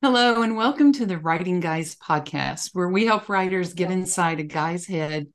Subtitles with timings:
[0.00, 4.44] Hello, and welcome to the Writing Guys podcast, where we help writers get inside a
[4.44, 5.26] guy's head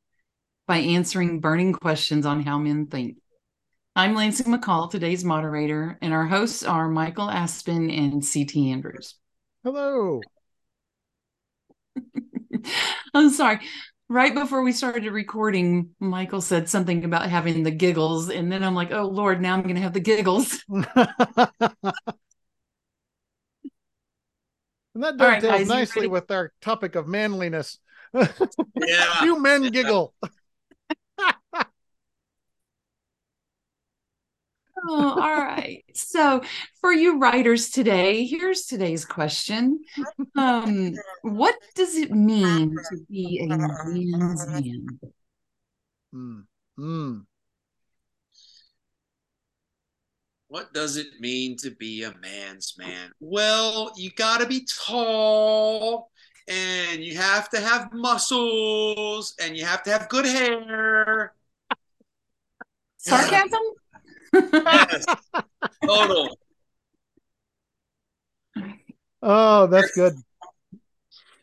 [0.68, 3.18] by answering burning questions on how men think.
[3.94, 9.16] I'm Lansing McCall, today's moderator, and our hosts are Michael Aspen and CT Andrews.
[9.66, 10.22] Hello.
[13.14, 13.60] I'm sorry.
[14.08, 18.76] Right before we started recording, Michael said something about having the giggles, and then I'm
[18.76, 20.64] like, oh Lord, now I'm going to have the giggles.
[24.96, 27.80] And that dovetails right, nicely with our topic of manliness.
[28.14, 28.28] Yeah.
[29.24, 30.14] you men giggle.
[31.22, 31.66] oh,
[34.88, 35.84] all right.
[35.94, 36.42] So,
[36.80, 39.80] for you writers today, here's today's question.
[40.38, 45.00] Um, what does it mean to be a man's man?
[46.14, 46.44] Mm.
[46.78, 47.26] Mm.
[50.54, 53.12] What does it mean to be a man's man?
[53.20, 56.12] Well, you got to be tall
[56.48, 61.34] and you have to have muscles and you have to have good hair.
[62.98, 63.62] Sarcasm?
[64.36, 65.06] yes.
[65.84, 66.38] Total.
[69.24, 70.14] Oh, that's good.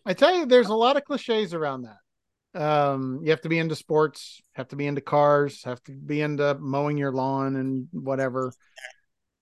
[0.06, 2.62] I tell you, there's a lot of cliches around that.
[2.62, 6.20] Um, you have to be into sports, have to be into cars, have to be
[6.20, 8.52] into mowing your lawn and whatever.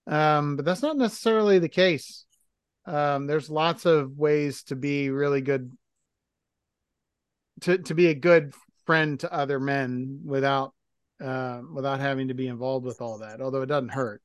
[0.07, 2.25] Um, but that's not necessarily the case.
[2.85, 5.71] Um, there's lots of ways to be really good
[7.61, 8.53] to to be a good
[8.85, 10.73] friend to other men without
[11.23, 14.21] uh, without having to be involved with all that, although it doesn't hurt.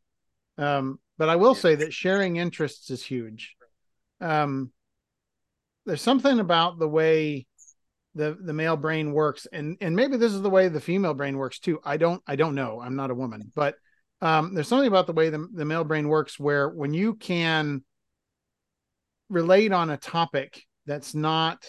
[0.56, 3.56] Um, but I will say that sharing interests is huge.
[4.20, 4.70] Um,
[5.86, 7.47] there's something about the way
[8.14, 11.36] the the male brain works, and and maybe this is the way the female brain
[11.36, 11.81] works too.
[11.84, 12.81] I don't I don't know.
[12.81, 13.75] I'm not a woman, but
[14.25, 17.84] um, there's something about the way the, the male brain works where when you can
[19.28, 21.62] relate on a topic that's not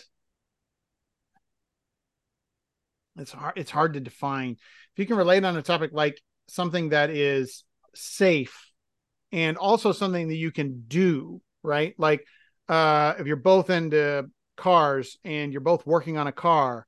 [3.17, 4.52] it's hard it's hard to define.
[4.52, 8.72] If you can relate on a topic like something that is safe
[9.34, 11.94] and also something that you can do right?
[11.97, 12.25] Like
[12.69, 16.88] uh if you're both into cars and you're both working on a car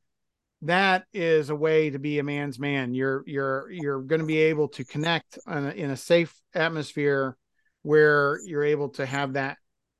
[0.63, 2.93] that is a way to be a man's man.
[2.93, 7.37] You're you're you're going to be able to connect a, in a safe atmosphere
[7.83, 9.57] where you're able to have that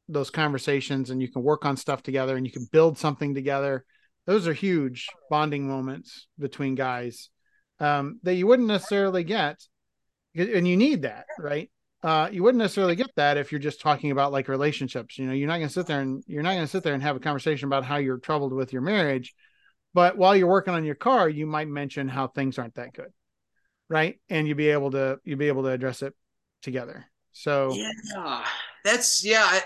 [0.10, 3.86] those conversations and you can work on stuff together and you can build something together.
[4.26, 7.30] Those are huge bonding moments between guys
[7.80, 9.62] um, that you wouldn't necessarily get,
[10.36, 11.70] and you need that, right?
[12.04, 15.18] Uh, you wouldn't necessarily get that if you're just talking about like relationships.
[15.18, 16.94] You know, you're not going to sit there and you're not going to sit there
[16.94, 19.34] and have a conversation about how you're troubled with your marriage
[19.98, 23.12] but while you're working on your car, you might mention how things aren't that good,
[23.90, 24.20] right?
[24.30, 26.14] And you'll be able to you'll be able to address it
[26.62, 27.08] together.
[27.32, 28.46] So yeah,
[28.86, 29.60] that's yeah.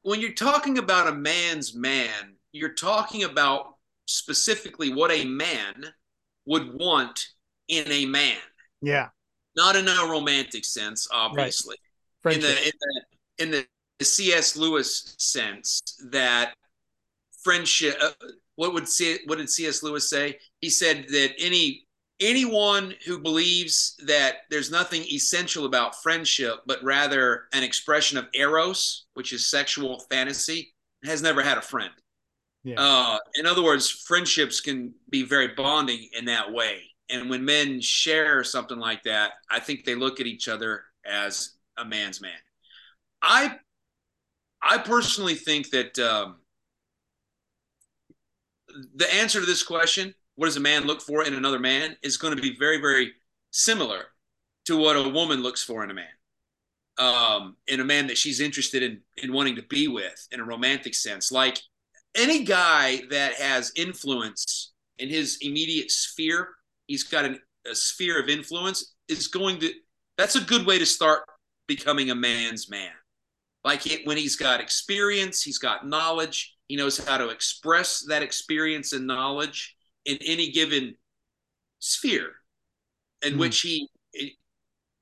[0.00, 3.74] When you're talking about a man's man, you're talking about
[4.06, 5.74] specifically what a man
[6.46, 7.26] would want
[7.68, 8.38] in a man.
[8.80, 9.08] Yeah.
[9.54, 11.76] Not in a romantic sense, obviously.
[12.24, 12.36] Right.
[12.36, 13.02] In the in the
[13.38, 13.66] in
[13.98, 14.56] the C.S.
[14.56, 16.54] Lewis sense that
[17.42, 17.98] friendship.
[18.02, 18.12] Uh,
[18.56, 19.82] what would C, what did C.S.
[19.82, 20.38] Lewis say?
[20.60, 21.86] He said that any
[22.20, 29.06] anyone who believes that there's nothing essential about friendship, but rather an expression of eros,
[29.14, 30.72] which is sexual fantasy,
[31.04, 31.92] has never had a friend.
[32.62, 32.76] Yeah.
[32.78, 36.82] Uh, in other words, friendships can be very bonding in that way.
[37.10, 41.50] And when men share something like that, I think they look at each other as
[41.76, 42.32] a man's man.
[43.20, 43.56] I
[44.62, 46.36] I personally think that um,
[48.94, 52.16] the answer to this question, what does a man look for in another man, is
[52.16, 53.12] going to be very, very
[53.50, 54.06] similar
[54.66, 56.06] to what a woman looks for in a man.
[56.96, 60.44] Um, in a man that she's interested in in wanting to be with in a
[60.44, 61.32] romantic sense.
[61.32, 61.58] Like
[62.14, 66.50] any guy that has influence in his immediate sphere,
[66.86, 69.72] he's got an, a sphere of influence, is going to
[70.16, 71.24] that's a good way to start
[71.66, 72.92] becoming a man's man.
[73.64, 78.22] Like it, when he's got experience, he's got knowledge, he knows how to express that
[78.22, 79.74] experience and knowledge
[80.04, 80.94] in any given
[81.78, 82.32] sphere
[83.24, 83.38] in mm.
[83.38, 84.32] which he it,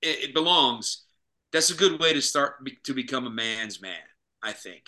[0.00, 1.04] it, belongs.
[1.52, 4.00] That's a good way to start be, to become a man's man,
[4.42, 4.84] I think.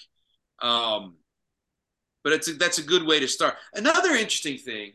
[0.62, 1.16] Um,
[2.22, 3.56] but it's a, that's a good way to start.
[3.74, 4.92] Another interesting thing.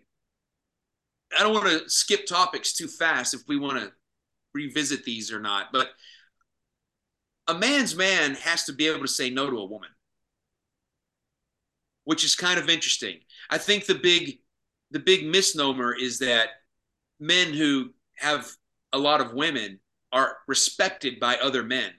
[1.37, 3.91] I don't want to skip topics too fast if we want to
[4.53, 5.89] revisit these or not, but
[7.49, 9.89] a man's man has to be able to say no to a woman
[12.09, 13.19] which is kind of interesting.
[13.51, 14.39] I think the big
[14.89, 16.47] the big misnomer is that
[17.19, 18.49] men who have
[18.93, 19.79] a lot of women
[20.11, 21.91] are respected by other men.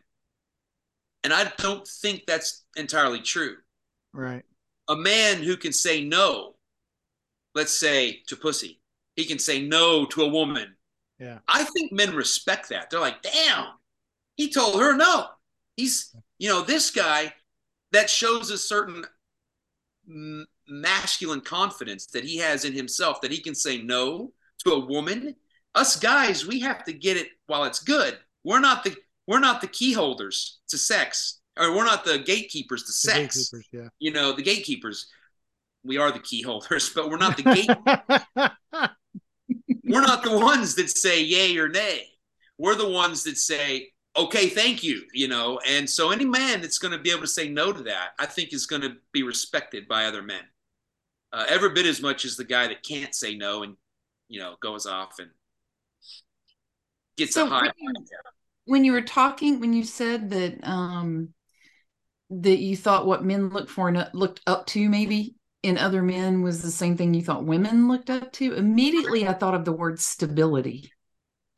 [1.22, 3.58] And I don't think that's entirely true.
[4.12, 4.42] Right.
[4.88, 6.56] A man who can say no,
[7.54, 8.80] let's say to pussy,
[9.14, 10.74] he can say no to a woman.
[11.20, 11.38] Yeah.
[11.46, 12.90] I think men respect that.
[12.90, 13.66] They're like, damn,
[14.34, 15.26] he told her no.
[15.80, 17.32] He's, you know, this guy
[17.92, 19.04] that shows a certain
[20.68, 24.32] masculine confidence that he has in himself that he can say no
[24.64, 25.36] to a woman.
[25.74, 28.18] Us guys, we have to get it while it's good.
[28.44, 28.96] We're not the
[29.26, 33.36] we're not the key holders to sex, or we're not the gatekeepers to sex.
[33.36, 33.88] Gatekeepers, yeah.
[33.98, 35.06] You know, the gatekeepers.
[35.82, 37.70] We are the key holders, but we're not the gate.
[39.84, 42.06] we're not the ones that say yay or nay.
[42.58, 45.60] We're the ones that say, okay, thank you, you know.
[45.68, 48.26] And so any man that's going to be able to say no to that, I
[48.26, 50.42] think is going to be respected by other men.
[51.32, 53.76] Uh, every bit as much as the guy that can't say no and,
[54.28, 55.30] you know, goes off and
[57.16, 57.70] gets so a high.
[57.78, 57.94] When
[58.66, 61.30] when you were talking, when you said that, um,
[62.30, 66.42] that you thought what men looked for and looked up to maybe in other men
[66.42, 69.72] was the same thing you thought women looked up to immediately i thought of the
[69.72, 70.92] word stability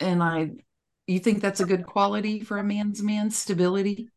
[0.01, 0.51] and i
[1.07, 3.31] you think that's a good quality for a man's man?
[3.31, 4.09] Stability?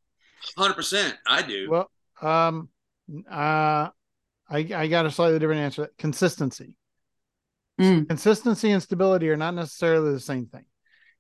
[0.58, 1.70] 100% i do.
[1.70, 1.92] Well
[2.22, 2.70] um
[3.30, 3.90] uh
[4.50, 5.90] i i got a slightly different answer.
[5.98, 6.76] Consistency.
[7.80, 8.08] Mm.
[8.08, 10.66] consistency and stability are not necessarily the same thing.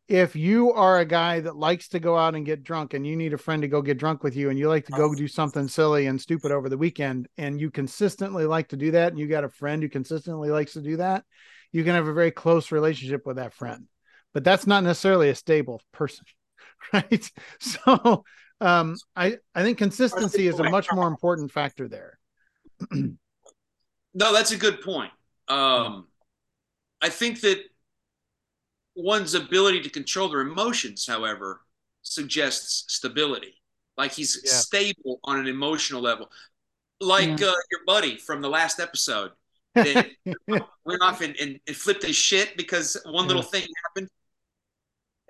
[0.07, 3.18] If you are a guy that likes to go out and get drunk and you
[3.18, 5.27] need a friend to go get drunk with you and you like to go do
[5.27, 9.19] something silly and stupid over the weekend and you consistently like to do that and
[9.19, 11.25] you got a friend who consistently likes to do that
[11.71, 13.88] you can have a very close relationship with that friend
[14.35, 16.25] but that's not necessarily a stable person
[16.93, 18.23] right so
[18.61, 22.19] um i i think consistency is a much more important factor there
[22.91, 25.11] no that's a good point
[25.47, 26.05] um
[27.01, 27.59] i think that
[28.95, 31.61] one's ability to control their emotions, however,
[32.01, 33.61] suggests stability.
[33.97, 34.51] Like he's yeah.
[34.51, 36.29] stable on an emotional level,
[36.99, 37.47] like yeah.
[37.47, 39.31] uh, your buddy from the last episode
[39.75, 40.09] that
[40.47, 43.27] went off and, and, and, flipped his shit because one yeah.
[43.27, 44.09] little thing happened.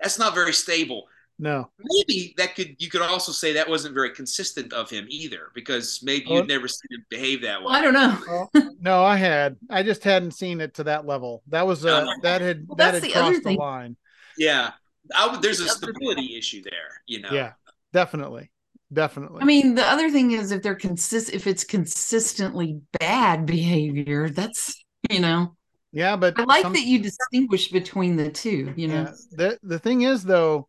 [0.00, 1.08] That's not very stable.
[1.38, 1.70] No.
[1.78, 6.00] Maybe that could you could also say that wasn't very consistent of him either, because
[6.02, 7.66] maybe you'd never seen him behave that way.
[7.66, 8.48] Well, I don't know.
[8.54, 9.56] well, no, I had.
[9.68, 11.42] I just hadn't seen it to that level.
[11.48, 13.96] That was uh, that had well, that had the crossed the line.
[14.38, 14.70] Yeah,
[15.14, 17.02] I, there's a stability issue there.
[17.06, 17.30] You know.
[17.30, 17.52] Yeah,
[17.92, 18.50] definitely,
[18.90, 19.42] definitely.
[19.42, 24.82] I mean, the other thing is if they're consist if it's consistently bad behavior, that's
[25.10, 25.54] you know.
[25.96, 26.74] Yeah, but I like some...
[26.74, 28.74] that you distinguish between the two.
[28.76, 28.94] You know.
[28.94, 29.12] Yeah.
[29.32, 30.68] The the thing is though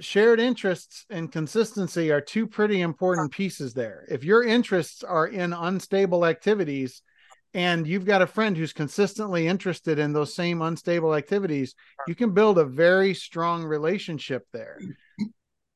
[0.00, 4.04] shared interests and consistency are two pretty important pieces there.
[4.10, 7.00] If your interests are in unstable activities
[7.54, 11.74] and you've got a friend who's consistently interested in those same unstable activities,
[12.06, 14.78] you can build a very strong relationship there.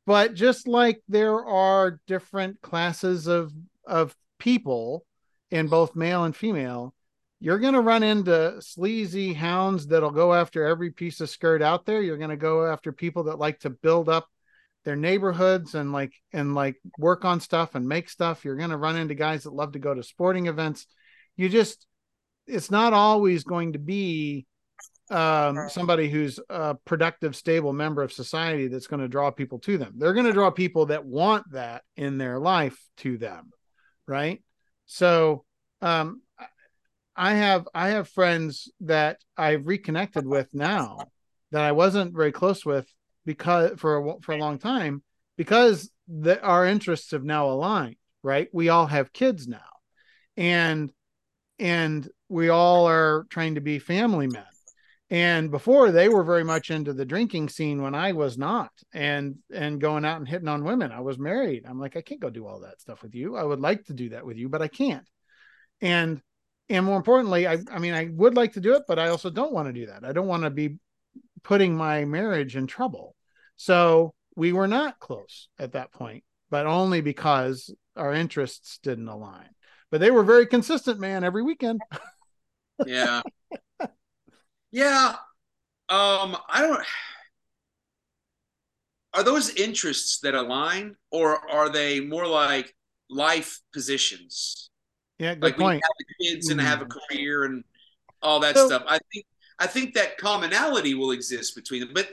[0.04, 3.50] But just like there are different classes of
[3.86, 5.06] of people
[5.50, 6.94] in both male and female,
[7.42, 11.84] you're going to run into sleazy hounds that'll go after every piece of skirt out
[11.84, 12.00] there.
[12.00, 14.28] You're going to go after people that like to build up
[14.84, 18.44] their neighborhoods and like and like work on stuff and make stuff.
[18.44, 20.86] You're going to run into guys that love to go to sporting events.
[21.36, 21.84] You just
[22.46, 24.46] it's not always going to be
[25.10, 29.78] um, somebody who's a productive, stable member of society that's going to draw people to
[29.78, 29.94] them.
[29.96, 33.50] They're going to draw people that want that in their life to them,
[34.06, 34.40] right?
[34.86, 35.44] So
[35.80, 36.21] um,
[37.16, 40.98] I have I have friends that I've reconnected with now
[41.50, 42.90] that I wasn't very close with
[43.26, 45.02] because for a, for a long time
[45.36, 48.48] because the, our interests have now aligned right?
[48.52, 49.58] We all have kids now.
[50.36, 50.92] And
[51.58, 54.44] and we all are trying to be family men.
[55.10, 59.36] And before they were very much into the drinking scene when i was not and
[59.52, 60.92] and going out and hitting on women.
[60.92, 61.64] I was married.
[61.68, 63.36] I'm like i can't go do all that stuff with you.
[63.36, 65.08] I would like to do that with you but i can't.
[65.80, 66.20] And
[66.68, 69.30] and more importantly, I, I mean, I would like to do it, but I also
[69.30, 70.04] don't want to do that.
[70.04, 70.78] I don't want to be
[71.42, 73.14] putting my marriage in trouble.
[73.56, 79.48] So we were not close at that point, but only because our interests didn't align.
[79.90, 81.80] But they were very consistent, man, every weekend.
[82.86, 83.22] yeah.
[84.70, 85.16] Yeah.
[85.88, 86.82] Um, I don't
[89.14, 92.74] are those interests that align or are they more like
[93.10, 94.70] life positions?
[95.22, 95.82] Yeah, good like point.
[95.82, 96.98] have kids and have a mm-hmm.
[97.14, 97.62] career and
[98.22, 98.82] all that so, stuff.
[98.88, 99.24] I think
[99.60, 101.90] I think that commonality will exist between them.
[101.94, 102.08] But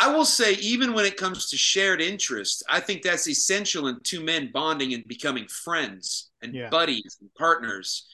[0.00, 4.00] I will say, even when it comes to shared interest, I think that's essential in
[4.00, 6.70] two men bonding and becoming friends and yeah.
[6.70, 8.06] buddies and partners.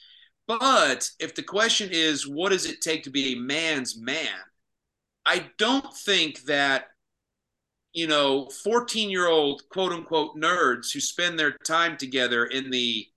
[0.45, 4.27] But if the question is, what does it take to be a man's man?
[5.25, 6.87] I don't think that
[7.93, 13.07] you know 14 year old quote unquote nerds who spend their time together in the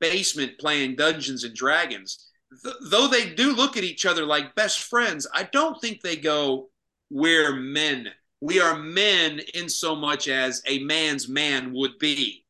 [0.00, 2.30] basement playing Dungeons and Dragons.
[2.62, 6.16] Th- though they do look at each other like best friends, I don't think they
[6.16, 6.70] go,
[7.10, 8.08] We're men.
[8.40, 12.44] We are men in so much as a man's man would be.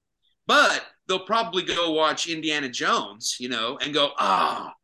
[0.46, 4.80] But they'll probably go watch Indiana Jones, you know, and go, Ah, oh,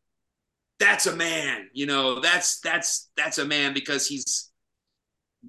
[0.81, 4.51] that's a man, you know, that's that's that's a man because he's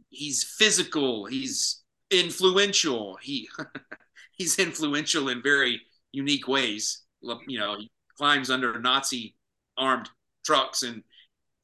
[0.10, 3.50] he's physical, he's influential, he
[4.38, 7.01] he's influential in very unique ways.
[7.22, 9.36] You know, he climbs under Nazi
[9.78, 10.10] armed
[10.46, 11.04] trucks and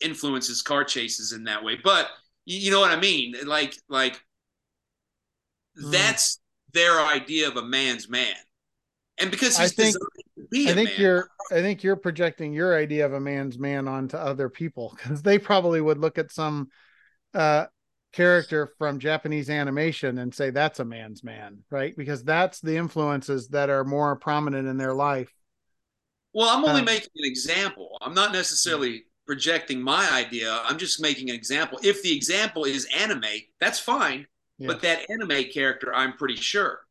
[0.01, 1.77] influences car chases in that way.
[1.83, 2.09] But
[2.45, 3.35] you know what I mean?
[3.45, 4.21] Like, like
[5.79, 5.91] mm.
[5.91, 6.39] that's
[6.73, 8.35] their idea of a man's man.
[9.19, 9.95] And because I think,
[10.53, 14.15] I think man, you're, I think you're projecting your idea of a man's man onto
[14.15, 16.69] other people because they probably would look at some
[17.33, 17.65] uh,
[18.13, 21.95] character from Japanese animation and say that's a man's man, right?
[21.97, 25.31] Because that's the influences that are more prominent in their life.
[26.37, 27.97] Well, I'm only uh, making an example.
[27.99, 30.61] I'm not necessarily projecting my idea.
[30.63, 31.79] I'm just making an example.
[31.81, 33.23] If the example is anime,
[33.59, 34.27] that's fine.
[34.59, 34.67] Yeah.
[34.67, 36.81] But that anime character, I'm pretty sure,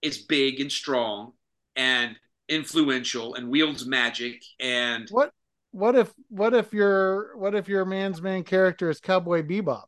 [0.00, 1.32] is big and strong
[1.76, 2.16] and
[2.48, 5.32] influential and wields magic and what
[5.70, 9.84] what if what if your what if your man's man character is Cowboy Bebop?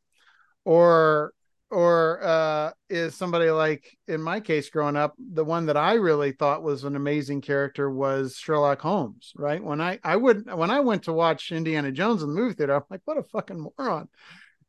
[0.66, 1.32] or
[1.70, 6.32] or uh, is somebody like in my case growing up the one that i really
[6.32, 9.62] thought was an amazing character was sherlock holmes right?
[9.62, 12.74] When i i would when i went to watch indiana jones in the movie theater
[12.74, 14.08] i'm like what a fucking moron.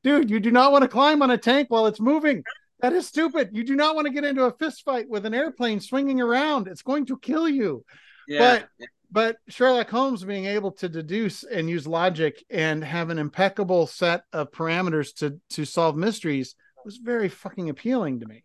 [0.04, 2.44] Dude you do not want to climb on a tank while it's moving.
[2.80, 3.50] That is stupid.
[3.54, 6.68] You do not want to get into a fist fight with an airplane swinging around.
[6.68, 7.84] It's going to kill you.
[8.28, 8.40] Yeah.
[8.40, 13.88] but but Sherlock Holmes being able to deduce and use logic and have an impeccable
[13.88, 16.56] set of parameters to to solve mysteries
[16.88, 18.44] was very fucking appealing to me.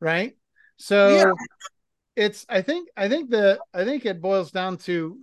[0.00, 0.36] Right?
[0.76, 1.32] So yeah.
[2.16, 5.18] it's I think I think the I think it boils down to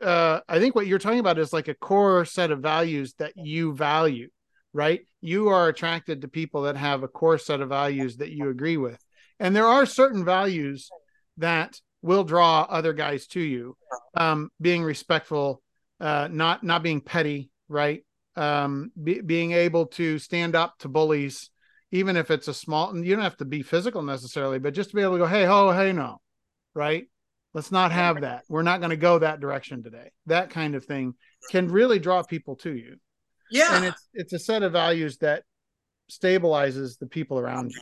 [0.00, 3.32] uh I think what you're talking about is like a core set of values that
[3.36, 4.30] you value,
[4.72, 5.06] right?
[5.20, 8.76] You are attracted to people that have a core set of values that you agree
[8.76, 8.98] with.
[9.38, 10.88] And there are certain values
[11.38, 13.76] that will draw other guys to you.
[14.14, 15.62] Um, being respectful,
[16.00, 18.04] uh, not not being petty, right?
[18.36, 21.50] Um, be, being able to stand up to bullies,
[21.92, 22.96] even if it's a small.
[22.96, 25.44] You don't have to be physical necessarily, but just to be able to go, hey,
[25.44, 26.20] ho, hey, no,
[26.74, 27.06] right?
[27.54, 28.44] Let's not have that.
[28.48, 30.10] We're not going to go that direction today.
[30.26, 31.14] That kind of thing
[31.50, 32.96] can really draw people to you.
[33.50, 35.44] Yeah, and it's it's a set of values that
[36.10, 37.80] stabilizes the people around you.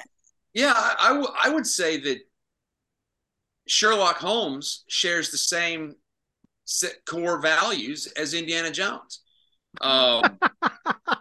[0.52, 2.18] Yeah, I, I, w- I would say that
[3.68, 5.94] Sherlock Holmes shares the same
[7.06, 9.20] core values as Indiana Jones.
[9.80, 10.38] Um,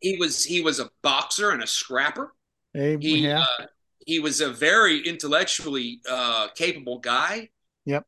[0.00, 2.34] he was he was a boxer and a scrapper.
[2.72, 3.40] Hey, he yeah.
[3.40, 3.66] uh,
[4.06, 7.50] he was a very intellectually uh, capable guy.
[7.84, 8.06] Yep.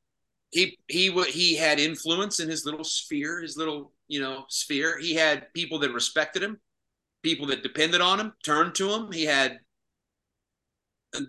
[0.51, 4.99] He he he had influence in his little sphere, his little you know sphere.
[4.99, 6.61] He had people that respected him,
[7.23, 9.13] people that depended on him, turned to him.
[9.13, 9.61] He had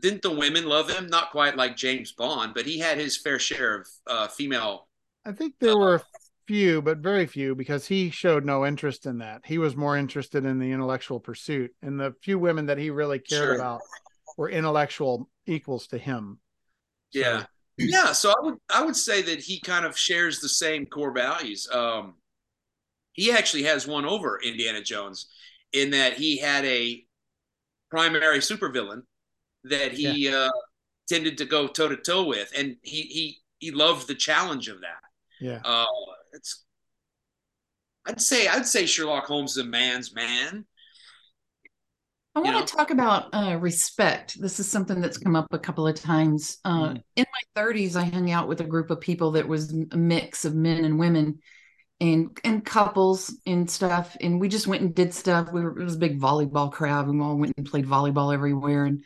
[0.01, 1.08] didn't the women love him?
[1.08, 4.88] Not quite like James Bond, but he had his fair share of uh, female.
[5.25, 6.01] I think there uh, were a
[6.48, 9.42] few, but very few, because he showed no interest in that.
[9.46, 13.20] He was more interested in the intellectual pursuit, and the few women that he really
[13.20, 13.56] cared sure.
[13.56, 13.82] about
[14.38, 16.40] were intellectual equals to him.
[17.12, 17.20] So.
[17.20, 17.46] Yeah,
[17.78, 18.12] yeah.
[18.12, 21.68] So I would I would say that he kind of shares the same core values.
[21.72, 22.16] Um,
[23.14, 25.28] he actually has one over Indiana Jones
[25.72, 27.06] in that he had a
[27.90, 29.04] primary supervillain
[29.66, 30.36] that he yeah.
[30.36, 30.52] uh,
[31.08, 34.82] tended to go toe to toe with, and he he he loved the challenge of
[34.82, 35.04] that.
[35.40, 35.86] Yeah, uh,
[36.34, 36.63] it's.
[38.06, 40.66] I'd say I'd say Sherlock Holmes is a man's man.
[42.36, 42.66] I want know?
[42.66, 44.42] to talk about uh, respect.
[44.42, 46.58] This is something that's come up a couple of times.
[46.66, 47.04] Uh, mm.
[47.16, 50.44] In my 30s, I hung out with a group of people that was a mix
[50.44, 51.40] of men and women,
[52.00, 54.18] and and couples and stuff.
[54.20, 55.52] And we just went and did stuff.
[55.52, 57.08] We were it was a big volleyball crowd.
[57.08, 58.86] We all went and played volleyball everywhere.
[58.86, 59.04] And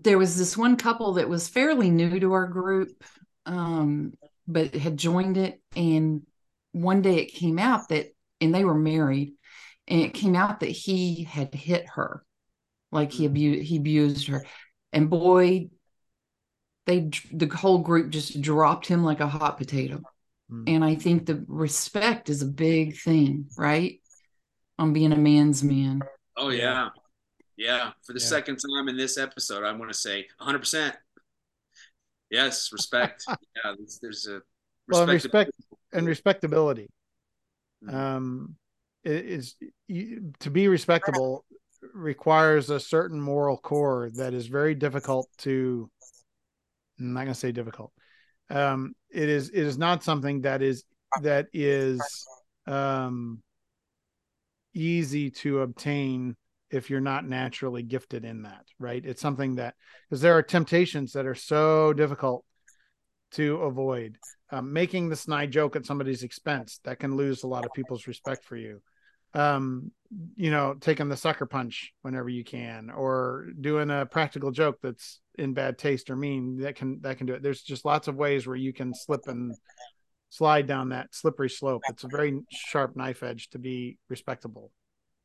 [0.00, 3.04] there was this one couple that was fairly new to our group,
[3.44, 4.14] um,
[4.46, 5.60] but had joined it.
[5.76, 6.22] And
[6.72, 8.06] one day it came out that,
[8.40, 9.34] and they were married,
[9.86, 12.24] and it came out that he had hit her,
[12.90, 14.44] like he abused he abused her,
[14.92, 15.68] and boy,
[16.86, 20.02] they the whole group just dropped him like a hot potato.
[20.50, 20.64] Mm.
[20.68, 24.00] And I think the respect is a big thing, right?
[24.78, 26.02] On being a man's man.
[26.36, 26.88] Oh yeah.
[27.56, 28.26] Yeah, for the yeah.
[28.26, 30.96] second time in this episode, I want to say 100.
[32.34, 33.24] Yes, respect.
[33.28, 34.40] yeah, there's, there's a
[34.88, 35.52] well, respect
[35.92, 36.90] and respectability.
[37.84, 37.96] Mm-hmm.
[37.96, 38.56] Um,
[39.04, 39.54] is
[39.88, 41.44] to be respectable.
[41.92, 45.88] requires a certain moral core that is very difficult to
[46.98, 47.92] I'm not going to say difficult.
[48.50, 50.84] Um, it is it is not something that is
[51.22, 52.00] that is
[52.66, 53.42] um,
[54.74, 56.36] easy to obtain
[56.70, 59.04] if you're not naturally gifted in that, right?
[59.04, 59.74] It's something that
[60.08, 62.44] because there are temptations that are so difficult
[63.32, 64.18] to avoid.
[64.50, 68.06] Um, making the snide joke at somebody's expense that can lose a lot of people's
[68.06, 68.80] respect for you.
[69.34, 69.90] Um,
[70.36, 75.20] you know, taking the sucker punch whenever you can, or doing a practical joke that's
[75.36, 77.42] in bad taste or mean that can that can do it.
[77.42, 79.52] There's just lots of ways where you can slip and
[80.30, 81.82] slide down that slippery slope.
[81.88, 84.70] It's a very sharp knife edge to be respectable.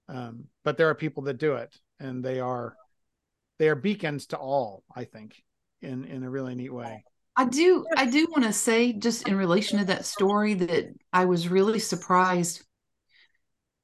[0.09, 2.75] Um, but there are people that do it, and they are
[3.59, 4.83] they are beacons to all.
[4.95, 5.41] I think
[5.81, 7.03] in in a really neat way.
[7.35, 11.25] I do I do want to say just in relation to that story that I
[11.25, 12.65] was really surprised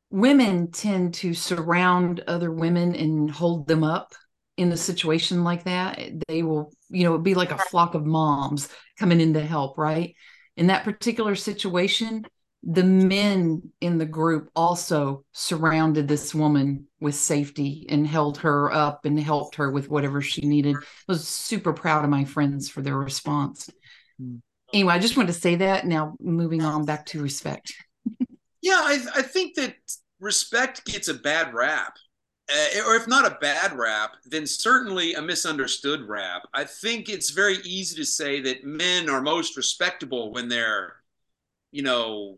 [0.09, 4.13] women tend to surround other women and hold them up
[4.57, 8.69] in a situation like that they will you know be like a flock of moms
[8.97, 10.15] coming in to help right
[10.55, 12.23] in that particular situation
[12.65, 19.05] the men in the group also surrounded this woman with safety and held her up
[19.05, 20.75] and helped her with whatever she needed.
[20.75, 23.69] I was super proud of my friends for their response.
[24.19, 24.41] Mm.
[24.73, 25.85] Anyway, I just wanted to say that.
[25.85, 27.71] Now, moving on back to respect.
[28.61, 29.75] yeah, I, I think that
[30.19, 31.93] respect gets a bad rap.
[32.51, 36.43] Uh, or if not a bad rap, then certainly a misunderstood rap.
[36.53, 40.95] I think it's very easy to say that men are most respectable when they're,
[41.71, 42.37] you know,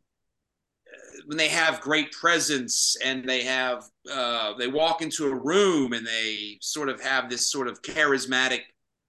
[1.25, 6.05] when they have great presence and they have uh, they walk into a room and
[6.05, 8.61] they sort of have this sort of charismatic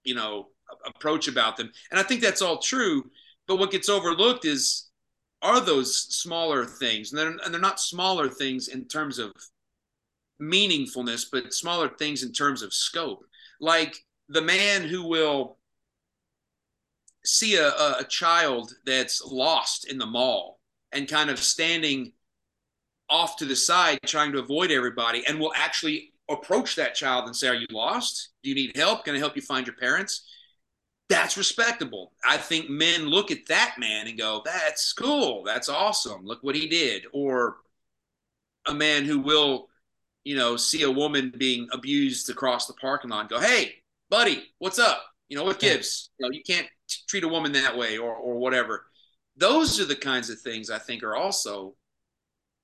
[0.03, 0.47] you know
[0.85, 1.71] approach about them.
[1.91, 3.09] And i think that's all true
[3.47, 4.89] but what gets overlooked is
[5.41, 9.31] are those smaller things and they're, and they're not smaller things in terms of
[10.41, 13.25] meaningfulness but smaller things in terms of scope.
[13.59, 13.95] Like
[14.29, 15.57] the man who will
[17.25, 20.58] see a, a child that's lost in the mall
[20.91, 22.13] and kind of standing
[23.09, 27.35] off to the side trying to avoid everybody and will actually approach that child and
[27.35, 28.29] say are you lost?
[28.43, 29.03] Do you need help?
[29.03, 30.27] Can i help you find your parents?
[31.09, 32.13] That's respectable.
[32.23, 35.43] I think men look at that man and go that's cool.
[35.43, 36.23] That's awesome.
[36.23, 37.05] Look what he did.
[37.13, 37.57] Or
[38.67, 39.67] a man who will
[40.23, 43.75] you know see a woman being abused across the parking lot and go hey
[44.09, 45.03] buddy what's up?
[45.29, 46.11] You know what gives?
[46.19, 46.67] You know you can't
[47.07, 48.85] treat a woman that way or or whatever
[49.39, 51.75] those are the kinds of things I think are also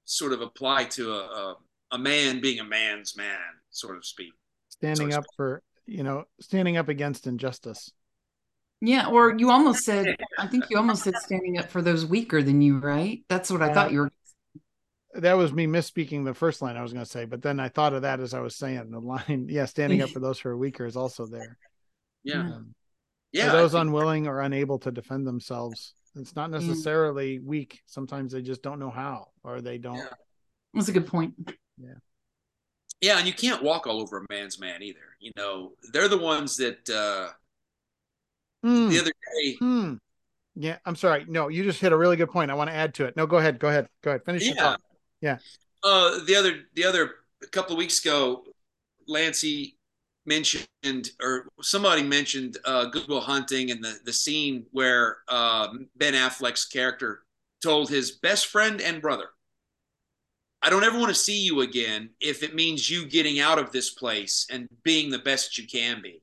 [0.03, 1.55] sort of apply to a, a,
[1.91, 3.39] a man being a man's man,
[3.71, 4.33] sort of speak.
[4.69, 7.91] Standing up for, you know, standing up against injustice.
[8.81, 12.43] Yeah, or you almost said, I think you almost said standing up for those weaker
[12.43, 13.23] than you, right?
[13.29, 14.11] That's what I thought you were.
[15.13, 17.69] That was me misspeaking the first line I was going to say, but then I
[17.69, 19.47] thought of that as I was saying the line.
[19.49, 21.57] Yeah, standing up for those who are weaker is also there.
[22.23, 22.41] Yeah.
[22.41, 22.75] Um,
[23.31, 23.51] yeah.
[23.53, 23.83] those think...
[23.83, 26.53] unwilling or unable to defend themselves it's not mm.
[26.53, 27.45] necessarily mm.
[27.45, 27.81] weak.
[27.85, 29.97] Sometimes they just don't know how, or they don't.
[29.97, 30.07] Yeah.
[30.73, 31.33] That's a good point.
[31.77, 31.93] Yeah.
[33.01, 34.99] Yeah, and you can't walk all over a man's man either.
[35.19, 37.29] You know, they're the ones that uh
[38.65, 38.89] mm.
[38.89, 39.57] the other day.
[39.61, 39.99] Mm.
[40.55, 41.25] Yeah, I'm sorry.
[41.27, 42.49] No, you just hit a really good point.
[42.49, 43.17] I want to add to it.
[43.17, 43.59] No, go ahead.
[43.59, 43.89] Go ahead.
[44.01, 44.23] Go ahead.
[44.23, 44.47] Finish yeah.
[44.47, 44.81] your thought.
[45.19, 45.37] Yeah.
[45.83, 47.11] Uh, the other, the other,
[47.43, 48.45] a couple of weeks ago,
[49.07, 49.77] Lancy
[50.25, 56.13] mentioned or somebody mentioned uh, Good Will Hunting and the the scene where uh, Ben
[56.13, 57.23] Affleck's character
[57.61, 59.29] told his best friend and brother,
[60.61, 63.71] "I don't ever want to see you again if it means you getting out of
[63.71, 66.21] this place and being the best you can be."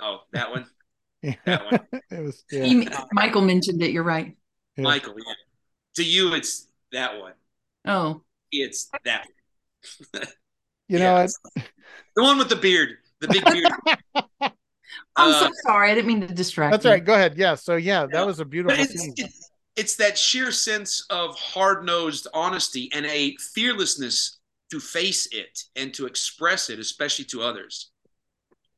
[0.00, 0.66] Oh, that one.
[1.22, 1.34] yeah.
[1.44, 2.02] That one.
[2.10, 2.44] it was.
[2.50, 2.64] Yeah.
[2.64, 3.92] He, Michael mentioned it.
[3.92, 4.36] You're right.
[4.76, 4.84] Yeah.
[4.84, 5.34] Michael, yeah.
[5.96, 7.34] To you, it's that one.
[7.86, 8.22] Oh.
[8.50, 9.26] It's that.
[10.92, 11.26] you know,
[12.16, 13.72] the one with the beard, the big beard.
[15.16, 15.90] I'm uh, so sorry.
[15.90, 16.72] I didn't mean to distract.
[16.72, 16.90] That's you.
[16.90, 17.04] right.
[17.04, 17.36] Go ahead.
[17.36, 17.54] Yeah.
[17.54, 19.14] So yeah, that was a beautiful it's, scene.
[19.16, 24.38] It's, it's that sheer sense of hard-nosed honesty and a fearlessness
[24.70, 27.90] to face it and to express it, especially to others.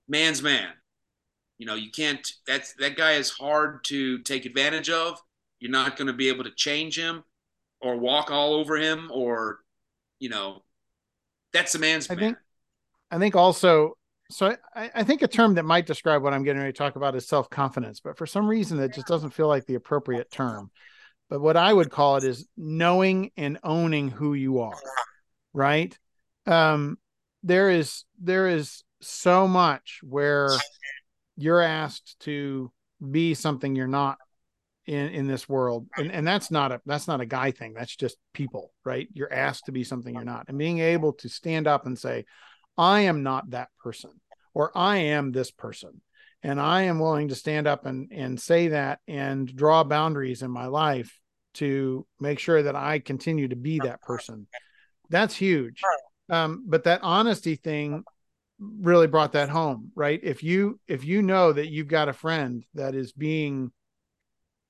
[0.08, 0.68] Man's man.
[1.58, 2.26] You know, you can't.
[2.46, 5.20] That's that guy is hard to take advantage of.
[5.60, 7.24] You're not going to be able to change him
[7.80, 9.60] or walk all over him or,
[10.18, 10.62] you know,
[11.54, 12.24] that's a man's I man.
[12.24, 12.38] Think,
[13.10, 13.96] I think also,
[14.30, 16.96] so I, I think a term that might describe what I'm getting ready to talk
[16.96, 20.30] about is self confidence, but for some reason it just doesn't feel like the appropriate
[20.30, 20.70] term.
[21.30, 24.78] But what I would call it is knowing and owning who you are,
[25.54, 25.96] right?
[26.46, 26.98] Um,
[27.42, 30.50] there is there is so much where
[31.36, 32.70] you're asked to
[33.10, 34.18] be something you're not
[34.86, 35.86] in in this world.
[35.96, 37.72] And and that's not a that's not a guy thing.
[37.74, 39.08] That's just people right?
[39.12, 40.46] You're asked to be something you're not.
[40.48, 42.24] And being able to stand up and say
[42.76, 44.10] i am not that person
[44.52, 46.00] or i am this person.
[46.42, 50.50] And i am willing to stand up and and say that and draw boundaries in
[50.50, 51.18] my life
[51.54, 54.46] to make sure that i continue to be that person.
[55.10, 55.80] That's huge.
[56.30, 58.02] Um, but that honesty thing
[58.58, 60.20] really brought that home right?
[60.22, 63.72] If you if you know that you've got a friend that is being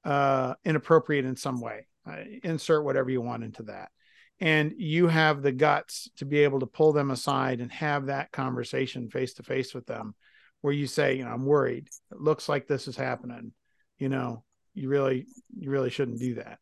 [0.04, 1.86] uh, inappropriate in some way.
[2.06, 3.90] Uh, insert whatever you want into that.
[4.38, 8.30] And you have the guts to be able to pull them aside and have that
[8.30, 10.14] conversation face to face with them
[10.60, 11.88] where you say, you know, I'm worried.
[12.12, 13.52] It looks like this is happening.
[13.98, 15.26] You know, you really,
[15.58, 16.58] you really shouldn't do that.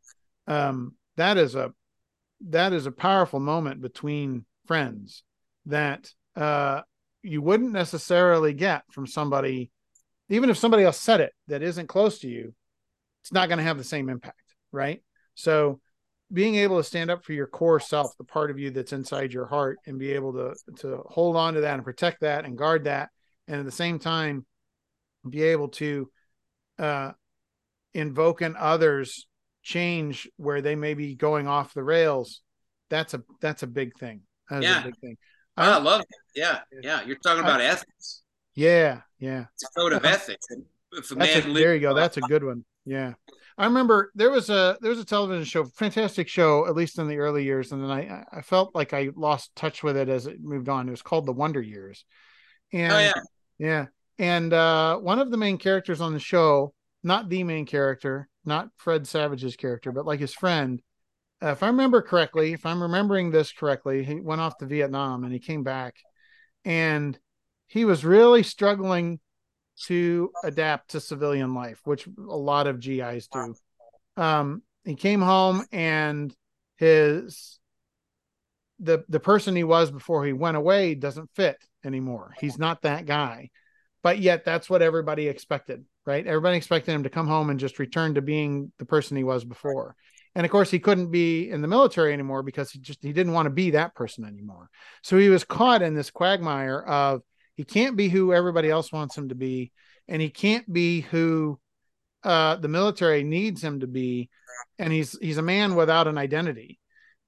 [0.47, 1.73] Um, that is a,
[2.51, 5.25] that is a powerful moment between friends
[5.67, 6.83] that uh,
[7.23, 9.73] you wouldn't necessarily get from somebody,
[10.29, 12.55] even if somebody else said it that isn't close to you
[13.23, 15.03] it's not going to have the same impact, right?
[15.35, 15.81] So
[16.33, 19.33] being able to stand up for your core self, the part of you that's inside
[19.33, 22.59] your heart, and be able to to hold on to that and protect that and
[22.59, 23.11] guard that,
[23.47, 24.47] and at the same time
[25.29, 26.11] be able to
[26.79, 27.13] uh,
[27.95, 29.27] invoke in others
[29.63, 32.43] change where they may be going off the rails.
[32.91, 34.23] That's a that's a big thing.
[34.51, 34.81] That's yeah.
[34.81, 35.17] a big thing.
[35.57, 36.07] I, I love it.
[36.35, 37.05] Yeah, yeah.
[37.05, 38.23] You're talking about I, ethics.
[38.55, 39.47] Yeah, yeah.
[39.55, 40.15] It's a code of uh-huh.
[40.15, 40.47] ethics.
[40.93, 41.95] If a man a, there you go.
[41.95, 42.65] That's a good one.
[42.85, 43.15] Yeah.
[43.59, 47.07] I remember there was a there was a television show, fantastic show, at least in
[47.07, 50.27] the early years, and then I I felt like I lost touch with it as
[50.27, 50.89] it moved on.
[50.89, 52.05] It was called The Wonder Years,
[52.73, 53.13] and oh, yeah.
[53.59, 53.87] yeah,
[54.19, 58.69] and uh, one of the main characters on the show, not the main character, not
[58.79, 60.81] Fred Savage's character, but like his friend,
[61.43, 65.25] uh, if I remember correctly, if I'm remembering this correctly, he went off to Vietnam
[65.25, 65.97] and he came back,
[66.65, 67.19] and
[67.67, 69.21] he was really struggling
[69.87, 73.55] to adapt to civilian life, which a lot of GIs do.
[74.17, 76.35] Um, he came home and
[76.77, 77.59] his
[78.81, 82.35] the the person he was before he went away doesn't fit anymore.
[82.41, 83.51] He's not that guy.
[84.03, 86.27] But yet that's what everybody expected, right?
[86.27, 89.45] Everybody expected him to come home and just return to being the person he was
[89.45, 89.95] before.
[90.35, 93.33] And of course he couldn't be in the military anymore because he just he didn't
[93.33, 94.69] want to be that person anymore.
[95.03, 97.23] So he was caught in this quagmire of
[97.55, 99.73] he can't be who everybody else wants him to be,
[100.09, 101.59] and he can't be who
[102.25, 104.31] uh, the military needs him to be.
[104.79, 106.79] And he's he's a man without an identity.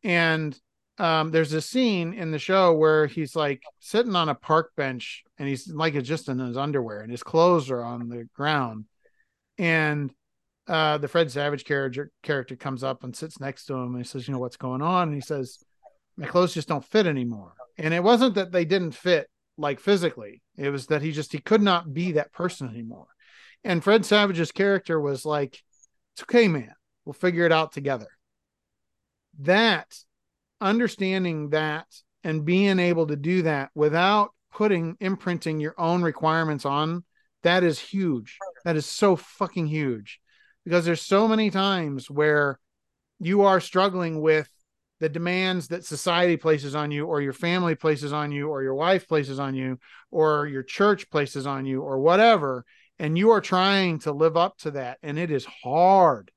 [0.03, 0.59] And
[0.99, 5.25] um, there's a scene in the show where he's like sitting on a park bench,
[5.39, 8.85] and he's like just in his underwear, and his clothes are on the ground.
[9.59, 10.13] And
[10.67, 14.09] uh, the Fred Savage character character comes up and sits next to him, and he
[14.09, 15.59] says, "You know what's going on?" And he says,
[16.17, 20.43] "My clothes just don't fit anymore." And it wasn't that they didn't fit like physically.
[20.57, 23.07] It was that he just he could not be that person anymore.
[23.63, 25.63] And Fred Savage's character was like,
[26.15, 26.75] "It's okay, man.
[27.05, 28.09] We'll figure it out together."
[29.41, 29.97] That
[30.61, 31.87] understanding that
[32.23, 37.05] and being able to do that without putting imprinting your own requirements on
[37.43, 38.39] that is huge.
[38.65, 40.21] That is so fucking huge
[40.65, 42.59] because there's so many times where
[43.21, 44.49] you are struggling with
[45.01, 48.75] the demands that society places on you or your family places on you or your
[48.75, 49.79] wife places on you
[50.11, 52.65] or your church places on you or whatever
[52.99, 56.31] and you are trying to live up to that and it is hard.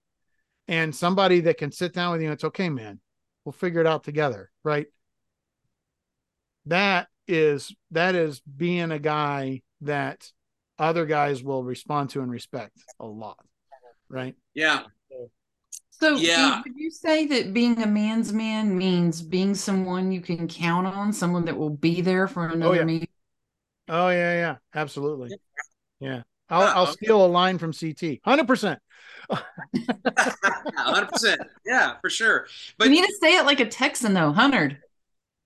[0.68, 3.00] And somebody that can sit down with you and it's okay man.
[3.46, 4.88] We'll figure it out together right?
[6.66, 10.30] That is that is being a guy that
[10.80, 13.38] other guys will respond to and respect a lot
[14.10, 14.36] right?
[14.54, 14.84] Yeah
[16.00, 16.62] so, yeah.
[16.64, 21.12] Did you say that being a man's man means being someone you can count on,
[21.12, 22.84] someone that will be there for another oh, yeah.
[22.84, 23.08] man?
[23.90, 25.38] Oh yeah, yeah, absolutely.
[26.00, 28.20] Yeah, I'll, uh, I'll steal a line from CT.
[28.24, 28.80] Hundred percent.
[29.34, 31.42] Hundred percent.
[31.66, 32.48] Yeah, for sure.
[32.78, 34.32] But you need to say it like a Texan, though.
[34.32, 34.78] Hundred.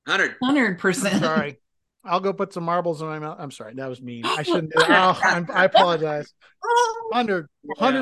[0.07, 0.35] Hundred.
[0.41, 1.23] Hundred percent.
[1.23, 1.59] Sorry.
[2.03, 3.37] I'll go put some marbles in my mouth.
[3.39, 4.25] I'm sorry, that was mean.
[4.25, 4.71] I shouldn't.
[4.75, 5.47] Do that.
[5.49, 6.33] Oh, i apologize.
[7.09, 7.47] 100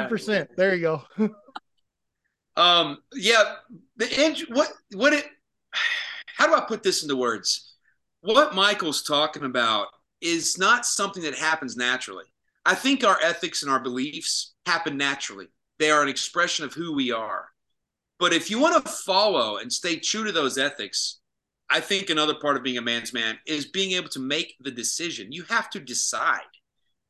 [0.09, 0.49] percent.
[0.55, 1.29] There you go.
[2.59, 3.55] Um, yeah,
[3.95, 5.25] the what what it
[6.25, 7.75] how do I put this into words?
[8.21, 9.87] What Michael's talking about
[10.19, 12.25] is not something that happens naturally.
[12.65, 15.47] I think our ethics and our beliefs happen naturally.
[15.79, 17.45] They are an expression of who we are.
[18.19, 21.19] But if you want to follow and stay true to those ethics,
[21.69, 24.71] I think another part of being a man's man is being able to make the
[24.71, 25.31] decision.
[25.31, 26.41] You have to decide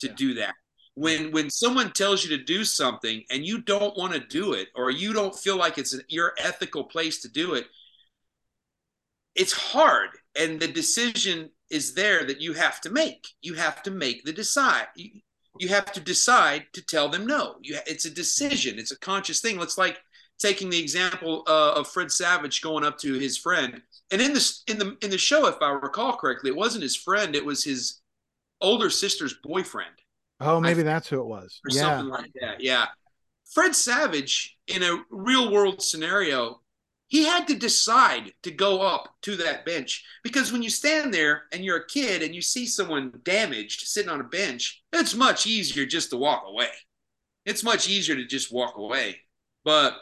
[0.01, 0.13] to yeah.
[0.15, 0.53] do that
[0.99, 4.67] when when someone tells you to do something and you don't want to do it
[4.75, 7.65] or you don't feel like it's an, your ethical place to do it
[9.35, 13.91] it's hard and the decision is there that you have to make you have to
[13.91, 14.87] make the decide
[15.59, 17.57] you have to decide to tell them no.
[17.61, 18.79] You, it's a decision.
[18.79, 19.61] It's a conscious thing.
[19.61, 19.99] It's like
[20.39, 24.53] taking the example uh, of Fred Savage going up to his friend, and in the
[24.67, 27.63] in the in the show, if I recall correctly, it wasn't his friend; it was
[27.63, 27.99] his
[28.61, 29.98] older sister's boyfriend.
[30.39, 31.59] Oh, maybe I, that's who it was.
[31.65, 31.81] Or yeah.
[31.81, 32.61] something like that.
[32.61, 32.85] Yeah.
[33.51, 36.61] Fred Savage, in a real world scenario,
[37.07, 41.43] he had to decide to go up to that bench because when you stand there
[41.51, 45.47] and you're a kid and you see someone damaged sitting on a bench, it's much
[45.47, 46.69] easier just to walk away.
[47.45, 49.17] It's much easier to just walk away.
[49.65, 49.95] But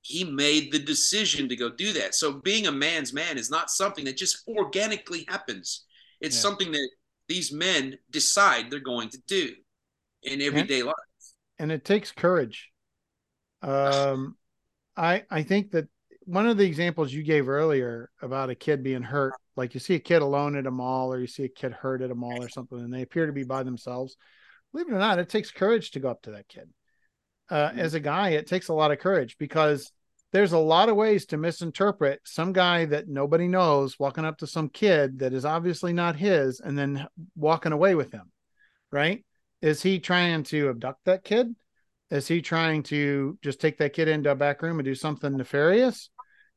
[0.00, 2.14] he made the decision to go do that.
[2.14, 5.84] So being a man's man is not something that just organically happens.
[6.22, 6.42] It's yeah.
[6.42, 6.88] something that
[7.32, 9.50] these men decide they're going to do
[10.22, 10.94] in everyday and, life.
[11.58, 12.70] And it takes courage.
[13.62, 14.36] Um
[14.96, 15.88] I I think that
[16.24, 19.94] one of the examples you gave earlier about a kid being hurt, like you see
[19.94, 22.42] a kid alone at a mall or you see a kid hurt at a mall
[22.42, 24.16] or something, and they appear to be by themselves.
[24.72, 26.68] Believe it or not, it takes courage to go up to that kid.
[27.48, 27.78] Uh, mm-hmm.
[27.80, 29.90] As a guy, it takes a lot of courage because
[30.32, 34.46] there's a lot of ways to misinterpret some guy that nobody knows walking up to
[34.46, 38.32] some kid that is obviously not his and then walking away with him.
[38.90, 39.24] Right?
[39.60, 41.54] Is he trying to abduct that kid?
[42.10, 45.36] Is he trying to just take that kid into a back room and do something
[45.36, 46.10] nefarious?